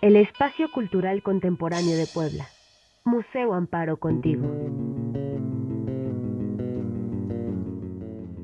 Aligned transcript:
el 0.00 0.16
espacio 0.16 0.70
cultural 0.70 1.22
contemporáneo 1.22 1.96
de 1.96 2.06
Puebla. 2.06 2.48
Museo 3.04 3.54
Amparo 3.54 3.98
contigo. 3.98 4.46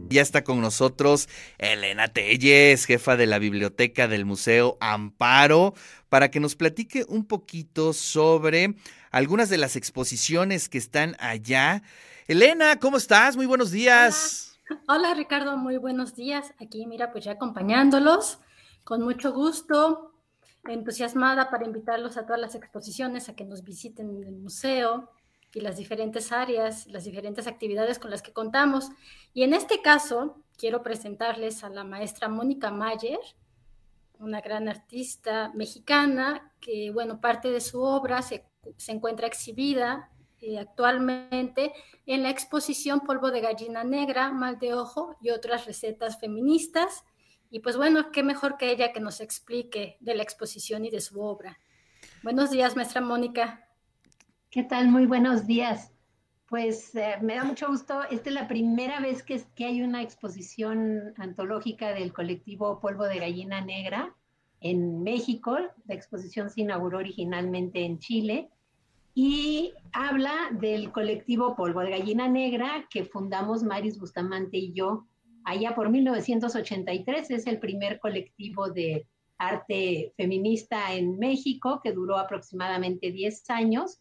Ya 0.08 0.22
está 0.22 0.44
con 0.44 0.60
nosotros 0.60 1.28
Elena 1.58 2.08
Telles, 2.08 2.86
jefa 2.86 3.16
de 3.16 3.26
la 3.26 3.38
biblioteca 3.38 4.08
del 4.08 4.24
Museo 4.24 4.76
Amparo, 4.80 5.74
para 6.08 6.30
que 6.30 6.40
nos 6.40 6.56
platique 6.56 7.04
un 7.08 7.24
poquito 7.24 7.92
sobre 7.92 8.74
algunas 9.10 9.48
de 9.48 9.58
las 9.58 9.76
exposiciones 9.76 10.68
que 10.68 10.78
están 10.78 11.16
allá. 11.18 11.82
Elena, 12.26 12.78
¿cómo 12.78 12.96
estás? 12.96 13.36
Muy 13.36 13.46
buenos 13.46 13.70
días. 13.70 14.58
Hola. 14.70 14.80
Hola 14.86 15.14
Ricardo, 15.14 15.56
muy 15.56 15.76
buenos 15.76 16.14
días. 16.14 16.52
Aquí 16.60 16.86
mira, 16.86 17.12
pues 17.12 17.24
ya 17.24 17.32
acompañándolos, 17.32 18.38
con 18.82 19.02
mucho 19.02 19.32
gusto 19.32 20.13
entusiasmada 20.68 21.50
para 21.50 21.64
invitarlos 21.64 22.16
a 22.16 22.26
todas 22.26 22.40
las 22.40 22.54
exposiciones, 22.54 23.28
a 23.28 23.36
que 23.36 23.44
nos 23.44 23.64
visiten 23.64 24.22
el 24.24 24.36
museo 24.36 25.10
y 25.52 25.60
las 25.60 25.76
diferentes 25.76 26.32
áreas, 26.32 26.86
las 26.86 27.04
diferentes 27.04 27.46
actividades 27.46 27.98
con 27.98 28.10
las 28.10 28.22
que 28.22 28.32
contamos. 28.32 28.90
Y 29.32 29.42
en 29.42 29.54
este 29.54 29.82
caso, 29.82 30.42
quiero 30.56 30.82
presentarles 30.82 31.64
a 31.64 31.68
la 31.68 31.84
maestra 31.84 32.28
Mónica 32.28 32.70
Mayer, 32.70 33.20
una 34.18 34.40
gran 34.40 34.68
artista 34.68 35.52
mexicana, 35.54 36.52
que, 36.60 36.90
bueno, 36.90 37.20
parte 37.20 37.50
de 37.50 37.60
su 37.60 37.82
obra 37.82 38.22
se, 38.22 38.46
se 38.76 38.92
encuentra 38.92 39.26
exhibida 39.26 40.10
eh, 40.40 40.58
actualmente 40.58 41.72
en 42.04 42.22
la 42.22 42.30
exposición 42.30 43.00
Polvo 43.00 43.30
de 43.30 43.40
Gallina 43.40 43.82
Negra, 43.82 44.30
Mal 44.30 44.58
de 44.58 44.74
Ojo 44.74 45.16
y 45.22 45.30
otras 45.30 45.64
recetas 45.64 46.18
feministas 46.18 47.04
y 47.54 47.60
pues 47.60 47.76
bueno, 47.76 48.10
qué 48.10 48.24
mejor 48.24 48.56
que 48.56 48.72
ella 48.72 48.92
que 48.92 48.98
nos 48.98 49.20
explique 49.20 49.96
de 50.00 50.16
la 50.16 50.24
exposición 50.24 50.84
y 50.84 50.90
de 50.90 51.00
su 51.00 51.20
obra. 51.20 51.56
Buenos 52.24 52.50
días, 52.50 52.74
maestra 52.74 53.00
Mónica. 53.00 53.68
¿Qué 54.50 54.64
tal? 54.64 54.88
Muy 54.88 55.06
buenos 55.06 55.46
días. 55.46 55.92
Pues 56.48 56.96
eh, 56.96 57.14
me 57.22 57.36
da 57.36 57.44
mucho 57.44 57.68
gusto. 57.68 58.02
Esta 58.10 58.30
es 58.30 58.34
la 58.34 58.48
primera 58.48 58.98
vez 58.98 59.22
que, 59.22 59.40
que 59.54 59.66
hay 59.66 59.82
una 59.82 60.02
exposición 60.02 61.14
antológica 61.16 61.94
del 61.94 62.12
colectivo 62.12 62.80
Polvo 62.80 63.04
de 63.04 63.20
Gallina 63.20 63.60
Negra 63.60 64.12
en 64.60 65.04
México. 65.04 65.56
La 65.86 65.94
exposición 65.94 66.50
se 66.50 66.62
inauguró 66.62 66.98
originalmente 66.98 67.84
en 67.84 68.00
Chile 68.00 68.50
y 69.14 69.74
habla 69.92 70.34
del 70.50 70.90
colectivo 70.90 71.54
Polvo 71.54 71.82
de 71.82 71.90
Gallina 71.90 72.26
Negra 72.26 72.88
que 72.90 73.04
fundamos 73.04 73.62
Maris 73.62 74.00
Bustamante 74.00 74.56
y 74.56 74.72
yo 74.72 75.06
allá 75.44 75.74
por 75.74 75.90
1983, 75.90 77.30
es 77.30 77.46
el 77.46 77.58
primer 77.58 78.00
colectivo 78.00 78.70
de 78.70 79.06
arte 79.38 80.12
feminista 80.16 80.94
en 80.94 81.18
México 81.18 81.80
que 81.82 81.92
duró 81.92 82.18
aproximadamente 82.18 83.12
10 83.12 83.50
años. 83.50 84.00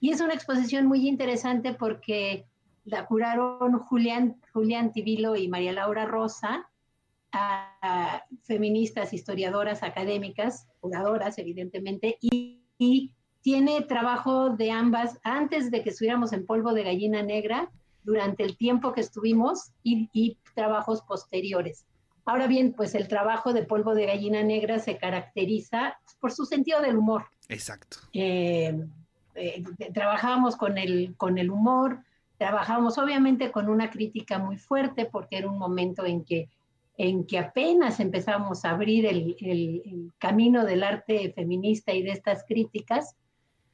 Y 0.00 0.10
es 0.10 0.20
una 0.20 0.34
exposición 0.34 0.86
muy 0.86 1.08
interesante 1.08 1.72
porque 1.72 2.46
la 2.84 3.06
curaron 3.06 3.78
Julián, 3.80 4.36
Julián 4.52 4.92
Tibilo 4.92 5.36
y 5.36 5.48
María 5.48 5.72
Laura 5.72 6.04
Rosa, 6.04 6.68
feministas, 8.44 9.12
historiadoras, 9.12 9.82
académicas, 9.82 10.68
curadoras, 10.80 11.38
evidentemente, 11.38 12.16
y, 12.20 12.62
y 12.78 13.12
tiene 13.42 13.82
trabajo 13.82 14.50
de 14.50 14.70
ambas 14.70 15.18
antes 15.22 15.70
de 15.70 15.82
que 15.82 15.90
estuviéramos 15.90 16.32
en 16.32 16.46
polvo 16.46 16.72
de 16.72 16.84
gallina 16.84 17.22
negra 17.22 17.70
durante 18.06 18.44
el 18.44 18.56
tiempo 18.56 18.92
que 18.92 19.00
estuvimos 19.00 19.72
y, 19.82 20.38
trabajos 20.56 21.02
posteriores. 21.02 21.86
Ahora 22.24 22.48
bien, 22.48 22.72
pues 22.72 22.96
el 22.96 23.06
trabajo 23.06 23.52
de 23.52 23.62
polvo 23.62 23.94
de 23.94 24.06
gallina 24.06 24.42
negra 24.42 24.80
se 24.80 24.98
caracteriza 24.98 25.96
por 26.18 26.32
su 26.32 26.44
sentido 26.44 26.82
del 26.82 26.96
humor. 26.96 27.26
Exacto. 27.48 27.98
Eh, 28.12 28.76
eh, 29.36 29.62
trabajábamos 29.94 30.56
con 30.56 30.78
el, 30.78 31.14
con 31.16 31.38
el 31.38 31.50
humor, 31.50 32.00
trabajábamos 32.36 32.98
obviamente 32.98 33.52
con 33.52 33.68
una 33.68 33.90
crítica 33.90 34.40
muy 34.40 34.56
fuerte 34.56 35.06
porque 35.06 35.38
era 35.38 35.48
un 35.48 35.58
momento 35.58 36.04
en 36.04 36.24
que, 36.24 36.48
en 36.96 37.24
que 37.24 37.38
apenas 37.38 38.00
empezamos 38.00 38.64
a 38.64 38.70
abrir 38.70 39.06
el, 39.06 39.36
el 39.38 40.12
camino 40.18 40.64
del 40.64 40.82
arte 40.82 41.32
feminista 41.32 41.92
y 41.92 42.02
de 42.02 42.10
estas 42.10 42.44
críticas 42.48 43.14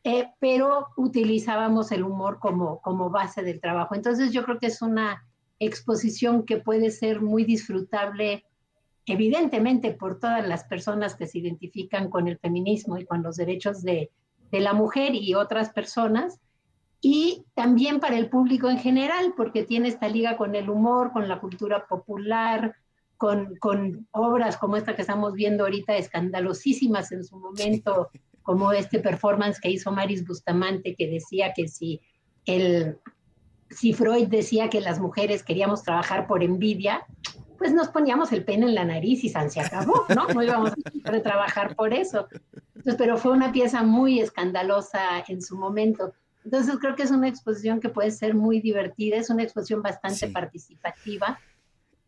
eh, 0.05 0.33
pero 0.41 0.89
utilizábamos 0.97 1.93
el 1.93 2.03
humor 2.03 2.41
como, 2.41 2.81
como 2.81 3.11
base 3.11 3.43
del 3.43 3.61
trabajo. 3.61 3.95
Entonces 3.95 4.33
yo 4.33 4.43
creo 4.45 4.59
que 4.59 4.67
es 4.67 4.83
una 4.83 5.25
exposición 5.65 6.45
que 6.45 6.59
puede 6.59 6.91
ser 6.91 7.21
muy 7.21 7.45
disfrutable, 7.45 8.45
evidentemente 9.07 9.93
por 9.93 10.19
todas 10.19 10.47
las 10.47 10.65
personas 10.65 11.15
que 11.15 11.27
se 11.27 11.39
identifican 11.39 12.11
con 12.11 12.29
el 12.29 12.39
feminismo 12.39 12.99
y 12.99 13.05
con 13.05 13.23
los 13.23 13.37
derechos 13.37 13.83
de, 13.83 14.11
de 14.51 14.61
la 14.61 14.73
mujer 14.73 15.15
y 15.15 15.35
otras 15.35 15.71
personas, 15.71 16.41
y 17.01 17.45
también 17.55 17.99
para 17.99 18.17
el 18.17 18.29
público 18.29 18.71
en 18.71 18.79
general, 18.79 19.35
porque 19.37 19.65
tiene 19.65 19.89
esta 19.89 20.09
liga 20.09 20.37
con 20.37 20.55
el 20.55 20.71
humor, 20.71 21.13
con 21.13 21.27
la 21.27 21.41
cultura 21.41 21.87
popular, 21.87 22.77
con, 23.17 23.57
con, 23.57 24.07
obras 24.13 24.57
como 24.57 24.77
esta 24.77 24.95
que 24.95 25.03
estamos 25.03 25.35
viendo 25.35 25.65
ahorita, 25.65 25.97
escandalosísimas 25.97 27.11
en 27.11 27.25
su 27.25 27.37
momento, 27.39 28.11
como 28.43 28.73
este 28.73 29.01
performance 29.01 29.61
que 29.61 29.71
hizo 29.71 29.91
Maris 29.91 30.25
Bustamante, 30.25 30.95
que 30.95 31.09
decía 31.09 31.53
que 31.55 31.67
si, 31.67 32.01
el, 32.47 32.99
si 33.75 33.93
Freud 33.93 34.29
decía 34.29 34.69
que 34.71 34.81
las 34.81 35.01
mujeres 35.01 35.43
queríamos 35.43 35.83
trabajar 35.83 36.27
por 36.27 36.43
envidia, 36.43 37.05
pues 37.59 37.73
nos 37.73 37.89
poníamos 37.89 38.33
el 38.33 38.45
pene 38.45 38.67
en 38.67 38.75
la 38.75 38.85
nariz 38.85 39.23
y 39.23 39.29
se 39.29 39.61
acabó, 39.61 40.05
¿no? 40.15 40.27
No 40.35 40.43
íbamos 40.43 40.73
a 41.05 41.21
trabajar 41.21 41.77
por 41.77 41.95
eso. 41.95 42.27
Entonces, 42.75 42.97
pero 42.99 43.17
fue 43.17 43.33
una 43.33 43.53
pieza 43.53 43.83
muy 43.85 44.21
escandalosa 44.21 45.23
en 45.29 45.41
su 45.41 45.57
momento. 45.57 46.13
Entonces 46.45 46.77
creo 46.81 46.97
que 46.97 47.05
es 47.05 47.11
una 47.13 47.29
exposición 47.29 47.81
que 47.81 47.89
puede 47.89 48.11
ser 48.11 48.35
muy 48.35 48.61
divertida, 48.61 49.17
es 49.17 49.31
una 49.31 49.45
exposición 49.45 49.83
bastante 49.83 50.29
participativa. 50.29 51.39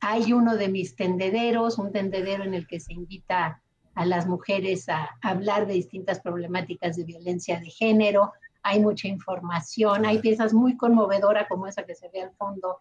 Hay 0.00 0.32
uno 0.32 0.56
de 0.56 0.68
mis 0.68 0.96
tendederos, 0.96 1.78
un 1.78 1.92
tendedero 1.92 2.42
en 2.42 2.54
el 2.54 2.66
que 2.66 2.80
se 2.80 2.92
invita 2.92 3.62
a 3.94 4.06
las 4.06 4.26
mujeres 4.26 4.88
a, 4.88 5.10
hablar 5.22 5.66
de 5.66 5.74
distintas 5.74 6.20
problemáticas 6.20 6.96
de 6.96 7.04
violencia 7.04 7.60
de 7.60 7.70
género. 7.70 8.32
Hay 8.64 8.80
mucha 8.80 9.06
información, 9.06 10.04
hay 10.04 10.18
piezas 10.18 10.52
muy 10.52 10.76
conmovedoras 10.76 11.46
como 11.48 11.68
esa 11.68 11.84
que 11.84 11.94
se 11.94 12.08
ve 12.08 12.22
al 12.22 12.32
fondo, 12.32 12.80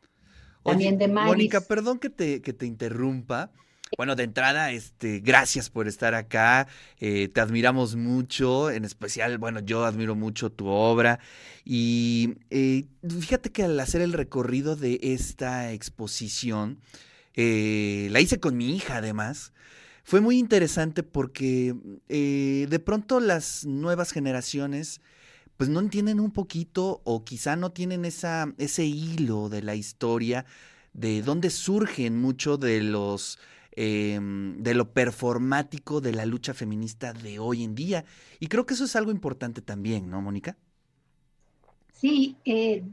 también 0.63 0.97
de 0.97 1.07
Maris. 1.07 1.33
Mónica, 1.33 1.61
perdón 1.61 1.99
que 1.99 2.09
te, 2.09 2.41
que 2.41 2.53
te 2.53 2.65
interrumpa. 2.65 3.51
Bueno, 3.95 4.15
de 4.15 4.23
entrada, 4.23 4.71
este, 4.71 5.19
gracias 5.19 5.69
por 5.69 5.87
estar 5.87 6.15
acá. 6.15 6.67
Eh, 6.99 7.27
te 7.27 7.41
admiramos 7.41 7.95
mucho, 7.95 8.71
en 8.71 8.85
especial, 8.85 9.37
bueno, 9.37 9.59
yo 9.59 9.85
admiro 9.85 10.15
mucho 10.15 10.51
tu 10.51 10.67
obra. 10.67 11.19
Y 11.63 12.37
eh, 12.49 12.85
fíjate 13.07 13.51
que 13.51 13.63
al 13.63 13.79
hacer 13.79 14.01
el 14.01 14.13
recorrido 14.13 14.75
de 14.75 14.99
esta 15.03 15.71
exposición, 15.73 16.79
eh, 17.35 18.07
la 18.11 18.19
hice 18.19 18.39
con 18.39 18.57
mi 18.57 18.75
hija 18.75 18.97
además 18.97 19.53
fue 20.03 20.21
muy 20.21 20.37
interesante 20.37 21.01
porque 21.01 21.73
de 22.09 22.79
pronto 22.79 23.21
las 23.21 23.65
nuevas 23.65 24.11
generaciones 24.11 25.01
pues 25.63 25.71
no 25.71 25.79
entienden 25.79 26.19
un 26.19 26.31
poquito 26.31 26.99
o 27.05 27.23
quizá 27.23 27.55
no 27.55 27.71
tienen 27.71 28.03
esa, 28.03 28.53
ese 28.57 28.83
hilo 28.83 29.47
de 29.47 29.61
la 29.61 29.75
historia 29.75 30.45
de 30.91 31.21
dónde 31.21 31.49
surgen 31.49 32.19
mucho 32.19 32.57
de 32.57 32.81
los 32.81 33.39
em, 33.71 34.61
de 34.61 34.73
lo 34.73 34.91
performático 34.91 36.01
de 36.01 36.11
la 36.11 36.25
lucha 36.25 36.53
feminista 36.53 37.13
de 37.13 37.39
hoy 37.39 37.63
en 37.63 37.75
día. 37.75 38.03
Y 38.41 38.47
creo 38.47 38.65
que 38.65 38.73
eso 38.73 38.83
es 38.83 38.97
algo 38.97 39.11
importante 39.11 39.61
también, 39.61 40.09
¿no, 40.09 40.21
Mónica? 40.21 40.57
Sí, 41.93 42.35
eh, 42.43 42.83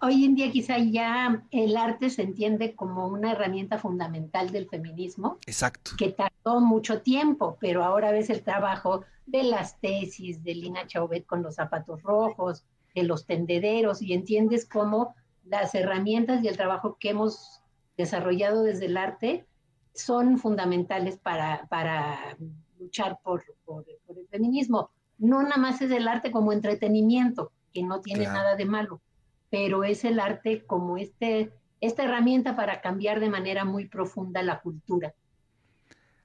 hoy 0.00 0.24
en 0.24 0.34
día 0.34 0.50
quizá 0.50 0.78
ya 0.78 1.44
el 1.50 1.76
arte 1.76 2.10
se 2.10 2.22
entiende 2.22 2.74
como 2.74 3.08
una 3.08 3.32
herramienta 3.32 3.78
fundamental 3.78 4.50
del 4.50 4.68
feminismo. 4.68 5.38
Exacto. 5.46 5.92
Que 5.98 6.10
tardó 6.10 6.60
mucho 6.60 7.02
tiempo, 7.02 7.58
pero 7.60 7.84
ahora 7.84 8.10
ves 8.10 8.30
el 8.30 8.42
trabajo 8.42 9.04
de 9.26 9.44
las 9.44 9.78
tesis 9.80 10.42
de 10.42 10.54
Lina 10.54 10.86
Chauvet 10.86 11.26
con 11.26 11.42
los 11.42 11.56
zapatos 11.56 12.02
rojos, 12.02 12.64
de 12.94 13.04
los 13.04 13.26
tendederos, 13.26 14.02
y 14.02 14.12
entiendes 14.12 14.66
cómo 14.66 15.14
las 15.44 15.74
herramientas 15.74 16.42
y 16.42 16.48
el 16.48 16.56
trabajo 16.56 16.96
que 16.98 17.10
hemos 17.10 17.60
desarrollado 17.96 18.62
desde 18.62 18.86
el 18.86 18.96
arte 18.96 19.46
son 19.94 20.38
fundamentales 20.38 21.18
para, 21.18 21.66
para 21.68 22.36
luchar 22.78 23.18
por, 23.22 23.44
por, 23.64 23.84
el 23.88 24.26
feminismo. 24.28 24.90
No 25.18 25.42
nada 25.42 25.58
más 25.58 25.82
es 25.82 25.90
el 25.90 26.08
arte 26.08 26.30
como 26.30 26.52
entretenimiento, 26.52 27.52
que 27.72 27.82
no 27.82 28.00
tiene 28.00 28.24
nada 28.24 28.56
de 28.56 28.64
malo 28.64 29.00
pero 29.50 29.84
es 29.84 30.04
el 30.04 30.20
arte 30.20 30.64
como 30.64 30.96
este, 30.96 31.52
esta 31.80 32.04
herramienta 32.04 32.56
para 32.56 32.80
cambiar 32.80 33.20
de 33.20 33.28
manera 33.28 33.64
muy 33.64 33.86
profunda 33.86 34.42
la 34.42 34.60
cultura. 34.60 35.14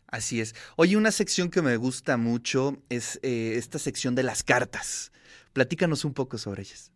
Así 0.07 0.39
es. 0.39 0.55
Oye, 0.77 0.95
una 0.95 1.11
sección 1.11 1.49
que 1.49 1.61
me 1.61 1.75
gusta 1.77 2.15
mucho 2.15 2.77
es 2.89 3.19
eh, 3.23 3.55
esta 3.57 3.79
sección 3.79 4.15
de 4.15 4.23
las 4.23 4.43
cartas. 4.43 5.11
Platícanos 5.51 6.05
un 6.05 6.13
poco 6.13 6.37
sobre 6.37 6.61
ellas. 6.61 6.91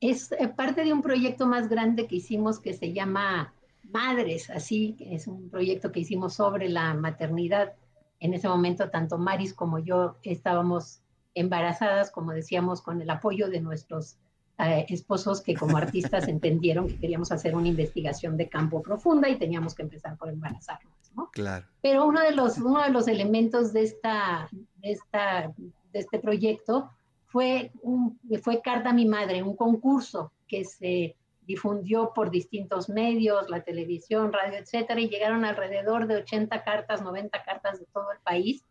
Es 0.00 0.32
eh, 0.32 0.48
parte 0.48 0.84
de 0.84 0.92
un 0.92 1.02
proyecto 1.02 1.46
más 1.46 1.68
grande 1.68 2.06
que 2.06 2.16
hicimos 2.16 2.60
que 2.60 2.74
se 2.74 2.92
llama 2.92 3.54
Madres, 3.82 4.50
así, 4.50 4.96
es 5.00 5.26
un 5.26 5.50
proyecto 5.50 5.90
que 5.90 6.00
hicimos 6.00 6.34
sobre 6.34 6.68
la 6.68 6.94
maternidad 6.94 7.74
En 8.20 8.34
ese 8.34 8.48
momento, 8.48 8.90
tanto 8.90 9.18
Maris 9.18 9.52
como 9.52 9.80
yo 9.80 10.16
estábamos 10.22 11.02
embarazadas, 11.34 12.10
como 12.12 12.32
decíamos, 12.32 12.80
con 12.80 13.02
el 13.02 13.10
apoyo 13.10 13.48
de 13.48 13.60
nuestros 13.60 14.18
eh, 14.58 14.86
esposos 14.88 15.40
que 15.40 15.54
como 15.54 15.76
artistas 15.76 16.28
entendieron 16.28 16.88
que 16.88 16.98
queríamos 16.98 17.32
hacer 17.32 17.56
una 17.56 17.68
investigación 17.68 18.36
de 18.36 18.48
campo 18.48 18.82
profunda 18.82 19.28
y 19.28 19.38
teníamos 19.38 19.74
que 19.74 19.82
empezar 19.82 20.16
por 20.16 20.28
embarazarnos, 20.28 20.94
¿no? 21.16 21.30
Claro. 21.32 21.66
Pero 21.80 22.06
uno 22.06 22.20
de 22.20 22.32
los, 22.32 22.58
uno 22.58 22.82
de 22.82 22.90
los 22.90 23.08
elementos 23.08 23.72
de, 23.72 23.82
esta, 23.82 24.48
de, 24.52 24.92
esta, 24.92 25.52
de 25.92 25.98
este 25.98 26.18
proyecto 26.18 26.90
fue, 27.26 27.72
un, 27.82 28.20
fue 28.42 28.60
Carta 28.60 28.90
a 28.90 28.92
mi 28.92 29.06
Madre, 29.06 29.42
un 29.42 29.56
concurso 29.56 30.32
que 30.46 30.64
se 30.64 31.16
difundió 31.46 32.12
por 32.14 32.30
distintos 32.30 32.88
medios, 32.88 33.48
la 33.48 33.62
televisión, 33.62 34.32
radio, 34.32 34.58
etcétera, 34.58 35.00
y 35.00 35.08
llegaron 35.08 35.44
alrededor 35.44 36.06
de 36.06 36.16
80 36.16 36.62
cartas, 36.62 37.02
90 37.02 37.42
cartas 37.42 37.80
de 37.80 37.86
todo 37.86 38.12
el 38.12 38.18
país, 38.20 38.64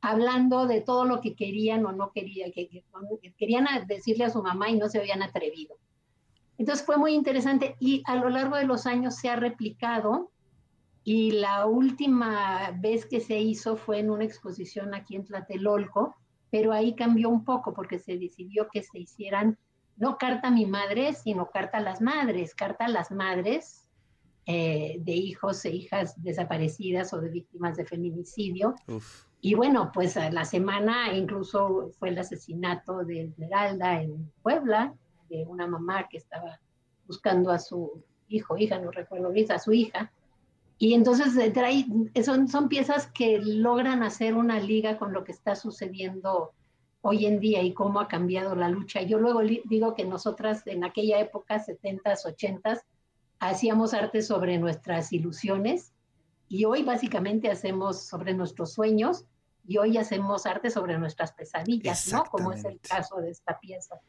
hablando 0.00 0.66
de 0.66 0.80
todo 0.80 1.04
lo 1.04 1.20
que 1.20 1.34
querían 1.34 1.84
o 1.86 1.92
no 1.92 2.12
querían, 2.12 2.52
que, 2.52 2.84
querían 3.36 3.66
decirle 3.86 4.24
a 4.24 4.30
su 4.30 4.42
mamá 4.42 4.70
y 4.70 4.78
no 4.78 4.88
se 4.88 4.98
habían 4.98 5.22
atrevido. 5.22 5.76
Entonces 6.56 6.84
fue 6.84 6.96
muy 6.96 7.14
interesante 7.14 7.76
y 7.78 8.02
a 8.06 8.16
lo 8.16 8.28
largo 8.28 8.56
de 8.56 8.64
los 8.64 8.86
años 8.86 9.16
se 9.16 9.28
ha 9.28 9.36
replicado 9.36 10.30
y 11.04 11.30
la 11.32 11.66
última 11.66 12.72
vez 12.80 13.06
que 13.06 13.20
se 13.20 13.38
hizo 13.38 13.76
fue 13.76 14.00
en 14.00 14.10
una 14.10 14.24
exposición 14.24 14.94
aquí 14.94 15.16
en 15.16 15.24
Tlatelolco, 15.24 16.16
pero 16.50 16.72
ahí 16.72 16.94
cambió 16.94 17.28
un 17.28 17.44
poco 17.44 17.72
porque 17.72 17.98
se 17.98 18.18
decidió 18.18 18.68
que 18.72 18.82
se 18.82 18.98
hicieran 18.98 19.58
no 19.96 20.16
carta 20.16 20.48
a 20.48 20.50
mi 20.50 20.66
madre, 20.66 21.12
sino 21.12 21.50
carta 21.50 21.78
a 21.78 21.80
las 21.80 22.00
madres, 22.00 22.54
carta 22.54 22.84
a 22.84 22.88
las 22.88 23.10
madres 23.10 23.88
eh, 24.46 24.96
de 25.00 25.12
hijos 25.12 25.64
e 25.64 25.70
hijas 25.70 26.22
desaparecidas 26.22 27.12
o 27.12 27.20
de 27.20 27.30
víctimas 27.30 27.76
de 27.76 27.84
feminicidio. 27.84 28.74
Y 29.40 29.54
bueno, 29.54 29.90
pues 29.94 30.16
la 30.16 30.44
semana 30.44 31.12
incluso 31.14 31.90
fue 31.98 32.08
el 32.08 32.18
asesinato 32.18 33.04
de 33.04 33.22
Esmeralda 33.22 34.02
en 34.02 34.30
Puebla, 34.42 34.94
de 35.28 35.44
una 35.46 35.66
mamá 35.66 36.08
que 36.08 36.16
estaba 36.16 36.60
buscando 37.06 37.50
a 37.50 37.58
su 37.58 38.02
hijo, 38.28 38.56
hija, 38.56 38.78
no 38.78 38.90
recuerdo 38.90 39.30
bien, 39.30 39.50
a 39.52 39.58
su 39.58 39.72
hija. 39.72 40.12
Y 40.78 40.94
entonces 40.94 41.36
eh, 41.36 42.22
son, 42.22 42.48
son 42.48 42.68
piezas 42.68 43.10
que 43.12 43.38
logran 43.38 44.02
hacer 44.02 44.34
una 44.34 44.60
liga 44.60 44.98
con 44.98 45.12
lo 45.12 45.24
que 45.24 45.32
está 45.32 45.54
sucediendo 45.54 46.52
hoy 47.00 47.26
en 47.26 47.40
día 47.40 47.62
y 47.62 47.72
cómo 47.74 48.00
ha 48.00 48.08
cambiado 48.08 48.54
la 48.54 48.68
lucha. 48.68 49.02
Yo 49.02 49.18
luego 49.18 49.40
digo 49.40 49.94
que 49.94 50.04
nosotras 50.04 50.66
en 50.66 50.84
aquella 50.84 51.20
época, 51.20 51.64
70s, 51.64 52.24
80s, 52.24 52.82
hacíamos 53.38 53.94
arte 53.94 54.22
sobre 54.22 54.58
nuestras 54.58 55.12
ilusiones 55.12 55.92
y 56.48 56.64
hoy 56.64 56.82
básicamente 56.82 57.50
hacemos 57.50 58.02
sobre 58.02 58.34
nuestros 58.34 58.72
sueños 58.72 59.24
y 59.66 59.76
hoy 59.78 59.98
hacemos 59.98 60.46
arte 60.46 60.70
sobre 60.70 60.98
nuestras 60.98 61.32
pesadillas, 61.32 62.10
¿no? 62.12 62.24
Como 62.24 62.52
es 62.52 62.64
el 62.64 62.80
caso 62.80 63.20
de 63.20 63.30
esta 63.30 63.60
pieza. 63.60 64.00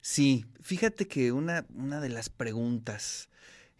Sí, 0.00 0.46
fíjate 0.60 1.08
que 1.08 1.32
una, 1.32 1.66
una 1.74 2.00
de 2.00 2.08
las 2.08 2.28
preguntas 2.28 3.28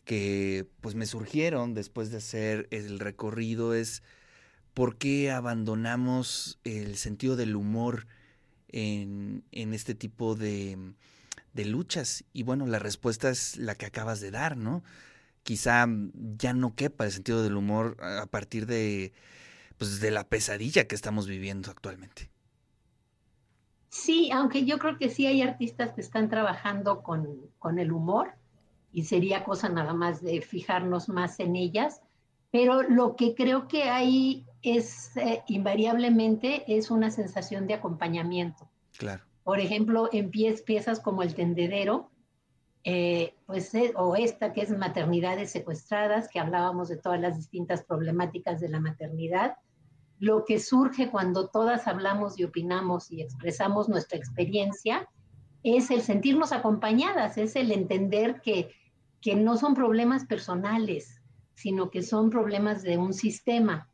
que 0.05 0.67
pues 0.81 0.95
me 0.95 1.07
surgieron 1.07 1.75
después 1.75 2.11
de 2.11 2.17
hacer 2.17 2.67
el 2.71 2.99
recorrido 2.99 3.75
es 3.75 4.03
¿por 4.75 4.97
qué 4.97 5.31
abandonamos 5.31 6.59
el 6.65 6.97
sentido 6.97 7.37
del 7.37 7.57
humor 7.57 8.07
en, 8.69 9.45
este 9.53 9.95
tipo 9.95 10.35
de, 10.35 10.95
de, 11.53 11.65
luchas? 11.65 12.25
Y 12.33 12.43
bueno, 12.43 12.67
la 12.67 12.79
respuesta 12.79 13.29
es 13.29 13.57
la 13.57 13.75
que 13.75 13.87
acabas 13.87 14.21
de 14.21 14.31
dar, 14.31 14.57
¿no? 14.57 14.83
Quizá 15.43 15.87
ya 16.37 16.52
no 16.52 16.75
quepa 16.75 17.05
el 17.05 17.12
sentido 17.12 17.43
del 17.43 17.56
humor 17.56 17.96
a 18.00 18.26
partir 18.26 18.67
de, 18.67 19.12
pues, 19.79 20.00
de 20.00 20.11
la 20.11 20.25
pesadilla 20.25 20.87
que 20.87 20.94
estamos 20.94 21.26
viviendo 21.26 21.70
actualmente. 21.70 22.31
Sí, 23.90 24.31
aunque 24.31 24.64
yo 24.64 24.79
creo 24.79 24.99
que 24.99 25.08
sí 25.08 25.26
hay 25.26 25.43
artistas 25.43 25.93
que 25.93 26.02
están 26.02 26.29
trabajando 26.29 27.02
con, 27.02 27.40
con 27.58 27.79
el 27.79 27.93
humor 27.93 28.32
y 28.93 29.05
sería 29.05 29.44
cosa 29.44 29.69
nada 29.69 29.94
más 29.94 30.23
de 30.23 30.40
fijarnos 30.43 31.08
más 31.08 31.41
en 31.41 31.56
ellas, 31.56 32.02
pero 32.50 32.82
lo 32.82 33.17
que 33.17 33.34
creo 33.34 33.69
que 33.69 33.84
hay 33.84 34.46
es 34.62 35.17
eh, 35.17 35.43
invariablemente 35.49 36.64
es 36.67 36.91
una 36.91 37.11
sensación 37.11 37.67
de 37.67 37.75
acompañamiento. 37.75 38.69
Claro. 38.96 39.25
Por 39.44 39.61
ejemplo, 39.61 40.08
en 40.12 40.31
piezas 40.31 41.00
como 41.00 41.23
El 41.23 41.34
Tendedero, 41.34 42.11
eh, 42.85 43.35
pues, 43.47 43.75
eh, 43.75 43.93
o 43.97 44.17
esta 44.17 44.53
que 44.53 44.63
es 44.63 44.71
Maternidades 44.71 45.51
Secuestradas, 45.51 46.29
que 46.29 46.39
hablábamos 46.39 46.89
de 46.89 46.97
todas 46.97 47.21
las 47.21 47.37
distintas 47.37 47.85
problemáticas 47.85 48.61
de 48.61 48.69
la 48.69 48.81
maternidad, 48.81 49.57
lo 50.21 50.45
que 50.45 50.59
surge 50.59 51.11
cuando 51.11 51.49
todas 51.49 51.87
hablamos 51.87 52.39
y 52.39 52.45
opinamos 52.45 53.11
y 53.11 53.23
expresamos 53.23 53.89
nuestra 53.89 54.19
experiencia 54.19 55.09
es 55.63 55.91
el 55.91 56.03
sentirnos 56.03 56.53
acompañadas, 56.53 57.39
es 57.39 57.57
el 57.57 57.73
entender 57.73 58.41
que, 58.41 58.73
que 59.21 59.35
no 59.35 59.57
son 59.57 59.75
problemas 59.75 60.25
personales, 60.25 61.21
sino 61.55 61.91
que 61.91 62.03
son 62.03 62.31
problemas 62.31 62.83
de 62.83 62.99
un 62.99 63.13
sistema 63.13 63.89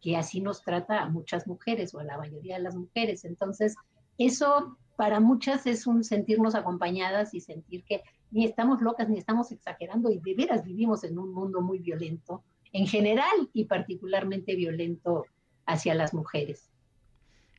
que 0.00 0.16
así 0.16 0.40
nos 0.40 0.62
trata 0.62 1.02
a 1.02 1.08
muchas 1.08 1.46
mujeres 1.46 1.94
o 1.94 2.00
a 2.00 2.04
la 2.04 2.16
mayoría 2.16 2.56
de 2.56 2.62
las 2.62 2.74
mujeres. 2.74 3.24
Entonces, 3.24 3.76
eso 4.18 4.78
para 4.96 5.20
muchas 5.20 5.66
es 5.66 5.86
un 5.86 6.04
sentirnos 6.04 6.54
acompañadas 6.54 7.34
y 7.34 7.40
sentir 7.40 7.84
que 7.84 8.02
ni 8.30 8.44
estamos 8.44 8.80
locas 8.80 9.08
ni 9.08 9.18
estamos 9.18 9.50
exagerando 9.52 10.10
y 10.10 10.18
de 10.18 10.34
veras 10.34 10.64
vivimos 10.64 11.04
en 11.04 11.18
un 11.18 11.32
mundo 11.32 11.60
muy 11.60 11.78
violento 11.78 12.42
en 12.72 12.86
general 12.86 13.50
y 13.52 13.64
particularmente 13.64 14.54
violento 14.54 15.26
hacia 15.66 15.94
las 15.94 16.14
mujeres. 16.14 16.70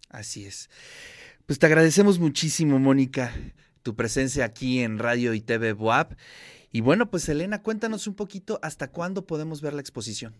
Así 0.10 0.46
es. 0.46 0.70
Pues 1.46 1.60
te 1.60 1.66
agradecemos 1.66 2.20
muchísimo, 2.20 2.80
Mónica, 2.80 3.34
tu 3.84 3.96
presencia 3.96 4.46
aquí 4.46 4.80
en 4.82 5.00
Radio 5.00 5.34
y 5.34 5.42
TV 5.42 5.74
Boab. 5.74 6.16
Y 6.72 6.82
bueno, 6.82 7.10
pues 7.10 7.28
Elena, 7.28 7.62
cuéntanos 7.62 8.08
un 8.08 8.16
poquito 8.16 8.60
hasta 8.62 8.92
cuándo 8.92 9.26
podemos 9.26 9.62
ver 9.62 9.74
la 9.74 9.82
exposición. 9.82 10.36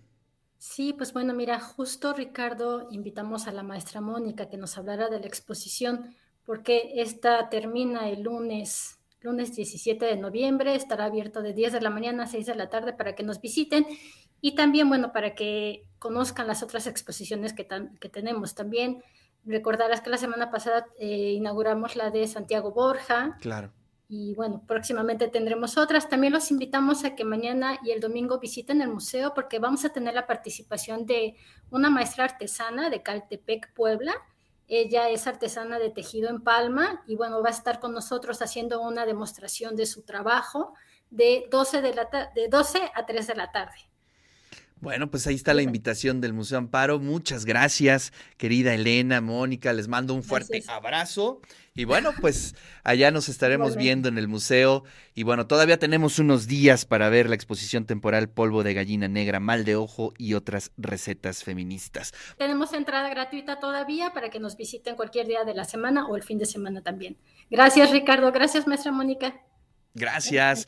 Sí, 0.58 0.94
pues 0.94 1.12
bueno, 1.12 1.34
mira, 1.34 1.60
justo 1.60 2.14
Ricardo 2.14 2.88
invitamos 2.92 3.48
a 3.48 3.52
la 3.52 3.64
maestra 3.64 4.00
Mónica 4.00 4.48
que 4.48 4.58
nos 4.58 4.78
hablara 4.78 5.10
de 5.10 5.20
la 5.20 5.26
exposición, 5.26 6.16
porque 6.46 6.94
esta 6.98 7.50
termina 7.50 8.10
el 8.10 8.22
lunes, 8.22 9.00
lunes 9.22 9.56
17 9.56 10.06
de 10.06 10.18
noviembre, 10.18 10.76
estará 10.76 11.06
abierto 11.06 11.42
de 11.42 11.54
10 11.54 11.74
de 11.74 11.82
la 11.82 11.90
mañana 11.90 12.24
a 12.24 12.28
6 12.28 12.46
de 12.46 12.56
la 12.56 12.70
tarde 12.70 12.94
para 12.94 13.16
que 13.16 13.24
nos 13.24 13.40
visiten 13.40 13.86
y 14.42 14.56
también, 14.56 14.90
bueno, 14.90 15.12
para 15.12 15.36
que 15.36 15.86
conozcan 16.00 16.48
las 16.48 16.64
otras 16.64 16.88
exposiciones 16.88 17.54
que, 17.54 17.68
que 18.00 18.10
tenemos. 18.10 18.56
También 18.56 19.04
recordarás 19.46 20.02
que 20.02 20.10
la 20.10 20.18
semana 20.18 20.50
pasada 20.50 20.88
eh, 21.00 21.34
inauguramos 21.34 21.96
la 21.96 22.10
de 22.10 22.28
Santiago 22.28 22.72
Borja. 22.72 23.38
Claro 23.42 23.72
y 24.14 24.36
bueno, 24.36 24.62
próximamente 24.68 25.30
tendremos 25.30 25.78
otras. 25.78 26.10
También 26.10 26.34
los 26.34 26.52
invitamos 26.52 27.06
a 27.06 27.16
que 27.16 27.24
mañana 27.24 27.80
y 27.82 27.92
el 27.92 28.02
domingo 28.02 28.40
visiten 28.40 28.82
el 28.82 28.90
museo 28.90 29.34
porque 29.34 29.58
vamos 29.58 29.86
a 29.86 29.94
tener 29.94 30.14
la 30.14 30.28
participación 30.28 31.06
de 31.06 31.38
una 31.70 31.90
maestra 31.90 32.26
artesana 32.26 32.90
de 32.90 33.02
Caltepec, 33.02 33.74
Puebla. 33.74 34.12
Ella 34.74 35.10
es 35.10 35.28
artesana 35.28 35.80
de 35.80 35.90
tejido 35.90 36.30
en 36.30 36.46
palma 36.46 37.04
y 37.06 37.18
bueno, 37.18 37.44
va 37.44 37.50
a 37.50 37.52
estar 37.52 37.82
con 37.82 37.92
nosotros 37.92 38.42
haciendo 38.42 38.80
una 38.82 39.06
demostración 39.06 39.76
de 39.76 39.86
su 39.86 40.04
trabajo 40.04 40.76
de 41.10 41.50
12, 41.52 41.82
de, 41.82 41.94
la 41.94 42.10
de 42.34 42.48
12 42.48 42.90
a 42.96 43.06
3 43.06 43.28
de 43.28 43.36
la 43.36 43.52
tarde. 43.52 43.91
Bueno, 44.82 45.12
pues 45.12 45.28
ahí 45.28 45.36
está 45.36 45.54
la 45.54 45.62
invitación 45.62 46.22
del 46.22 46.34
Museo 46.34 46.58
Amparo. 46.58 46.98
Muchas 46.98 47.46
gracias, 47.46 48.12
querida 48.38 48.74
Elena, 48.74 49.22
Mónica. 49.22 49.74
Les 49.74 49.88
mando 49.88 50.16
un 50.16 50.24
fuerte 50.24 50.64
abrazo. 50.68 51.40
Y 51.76 51.86
bueno, 51.86 52.10
pues 52.20 52.56
allá 52.84 53.12
nos 53.12 53.30
estaremos 53.30 53.76
viendo 53.76 54.10
en 54.10 54.18
el 54.18 54.28
museo. 54.28 54.84
Y 55.14 55.22
bueno, 55.22 55.46
todavía 55.46 55.78
tenemos 55.78 56.18
unos 56.18 56.48
días 56.48 56.86
para 56.86 57.10
ver 57.10 57.30
la 57.30 57.36
exposición 57.36 57.86
temporal 57.86 58.28
Polvo 58.28 58.64
de 58.64 58.74
Gallina 58.74 59.08
Negra, 59.08 59.40
Mal 59.40 59.66
de 59.66 59.76
Ojo 59.76 60.14
y 60.18 60.34
otras 60.34 60.72
recetas 60.78 61.44
feministas. 61.44 62.12
Tenemos 62.40 62.74
entrada 62.74 63.08
gratuita 63.10 63.60
todavía 63.60 64.14
para 64.14 64.32
que 64.32 64.40
nos 64.40 64.58
visiten 64.58 64.96
cualquier 64.96 65.28
día 65.28 65.44
de 65.46 65.54
la 65.54 65.66
semana 65.66 66.08
o 66.08 66.16
el 66.16 66.24
fin 66.24 66.40
de 66.40 66.48
semana 66.48 66.82
también. 66.82 67.18
Gracias, 67.52 67.92
Ricardo. 67.92 68.32
Gracias, 68.32 68.66
maestra 68.66 68.92
Mónica. 68.92 69.42
Gracias. 69.94 70.68